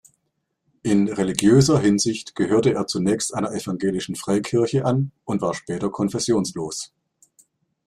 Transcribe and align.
In 0.81 1.09
religiöser 1.09 1.79
Hinsicht 1.79 2.33
gehörte 2.33 2.73
er 2.73 2.87
zunächst 2.87 3.35
einer 3.35 3.51
evangelischen 3.51 4.15
Freikirche 4.15 4.83
an 4.83 5.11
und 5.25 5.41
war 5.43 5.53
später 5.53 5.91
konfessionslos. 5.91 6.91